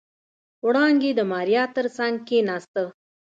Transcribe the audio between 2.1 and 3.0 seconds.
کېناسته.